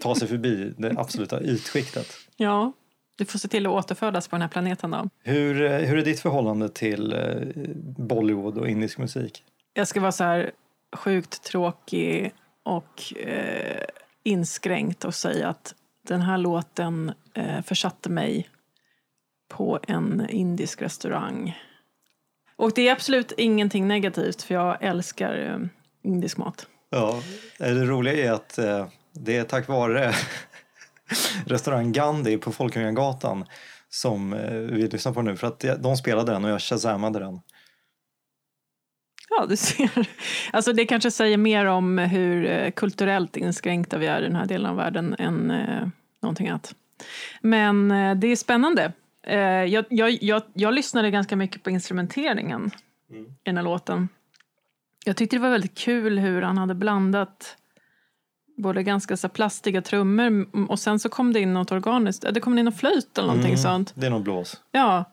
[0.00, 2.06] ta sig förbi det absoluta ytskiktet.
[2.36, 2.72] Ja,
[3.18, 5.08] du får se till att återfödas på den här planeten då.
[5.22, 7.18] Hur, hur är ditt förhållande till eh,
[7.96, 9.44] Bollywood och indisk musik?
[9.72, 10.50] Jag ska vara så här
[10.96, 13.84] sjukt tråkig och eh,
[14.28, 15.74] inskränkt och säga att
[16.08, 18.48] den här låten eh, försatte mig
[19.48, 21.58] på en indisk restaurang.
[22.56, 25.58] Och det är absolut ingenting negativt för jag älskar eh,
[26.02, 26.66] indisk mat.
[26.90, 27.22] Ja,
[27.60, 30.12] eh, det roliga är att eh, det är tack vare
[31.46, 33.44] restaurang Gandhi på Folkungagatan
[33.88, 35.36] som eh, vi lyssnar på nu.
[35.36, 37.40] För att de spelade den och jag shazamade den.
[39.40, 40.08] Ja, du ser.
[40.52, 44.46] Alltså det kanske säger mer om hur eh, kulturellt inskränkta vi är i den här
[44.46, 45.88] delen av världen än eh,
[46.22, 46.74] någonting annat.
[47.40, 48.92] Men eh, det är spännande.
[49.26, 52.70] Eh, jag, jag, jag, jag lyssnade ganska mycket på instrumenteringen
[53.10, 54.08] i den här låten.
[55.04, 57.56] Jag tyckte det var väldigt kul hur han hade blandat
[58.56, 62.24] både ganska så plastiga trummor och sen så kom det in något organiskt.
[62.34, 63.62] Det kom in någon flöjt eller någonting Mm.
[63.62, 63.92] sånt.
[63.94, 64.60] Det är nog blås.
[64.72, 65.04] Ja.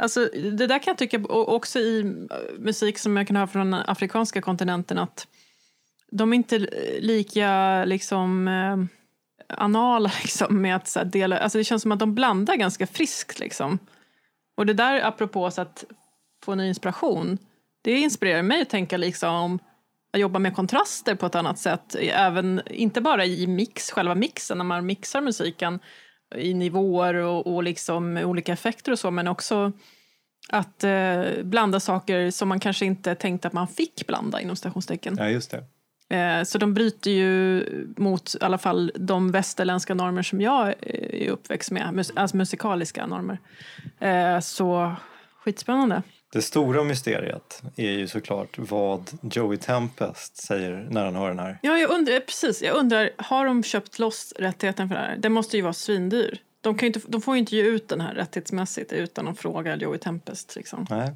[0.00, 3.46] Alltså, det där kan jag tycka, och också i eh, musik som jag kan höra
[3.46, 5.26] från den afrikanska kontinenten, att
[6.10, 6.58] de är inte
[7.00, 8.76] lika liksom eh,
[9.58, 12.86] anala liksom, med att så här, dela, alltså det känns som att de blandar ganska
[12.86, 13.78] friskt liksom.
[14.56, 15.84] Och det där apropå så att
[16.44, 17.38] få ny inspiration,
[17.82, 19.58] det inspirerar mig att tänka liksom
[20.12, 24.58] att jobba med kontraster på ett annat sätt, även, inte bara i mix, själva mixen,
[24.58, 25.80] när man mixar musiken
[26.36, 29.72] i nivåer och, och liksom olika effekter och så, men också
[30.48, 35.16] att eh, blanda saker som man kanske inte tänkte att man fick blanda inom stationstecken.
[35.18, 35.64] Ja, just det.
[36.16, 37.64] Eh, så de bryter ju
[37.96, 40.74] mot i alla fall de västerländska normer som jag eh,
[41.26, 43.38] är uppväxt med, mus- alltså musikaliska normer.
[43.98, 44.94] Eh, så
[45.44, 46.02] skitspännande.
[46.32, 51.58] Det stora mysteriet är ju såklart vad Joey Tempest säger när han hör den här.
[51.62, 55.16] Ja, jag undrar, precis, jag undrar, har de köpt loss rättigheten för det här?
[55.16, 56.38] Det måste ju vara svindyr.
[56.60, 59.76] De, kan inte, de får ju inte ge ut den här rättighetsmässigt utan att fråga
[59.76, 60.56] Joey Tempest.
[60.56, 60.86] Liksom.
[60.90, 61.12] Nej.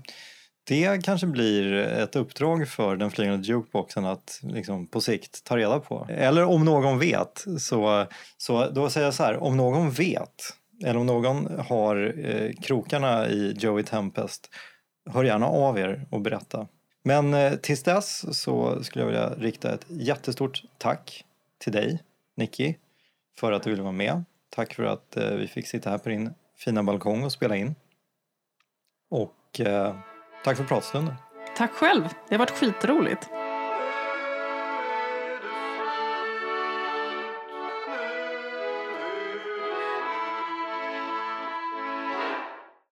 [0.67, 5.81] Det kanske blir ett uppdrag för den flygande jukeboxen att liksom på sikt ta reda
[5.81, 6.07] på.
[6.11, 8.07] Eller om någon vet, så,
[8.37, 10.55] så då säger jag så här, om någon vet
[10.85, 14.51] eller om någon har eh, krokarna i Joey Tempest,
[15.11, 16.69] hör gärna av er och berätta.
[17.03, 21.25] Men eh, tills dess så skulle jag vilja rikta ett jättestort tack
[21.59, 22.03] till dig,
[22.37, 22.75] Nicky,
[23.39, 24.25] för att du ville vara med.
[24.51, 27.75] Tack för att eh, vi fick sitta här på din fina balkong och spela in.
[29.11, 29.97] Och eh,
[30.45, 31.15] tack för pratstunden.
[31.57, 33.29] Tack själv, det har varit skitroligt.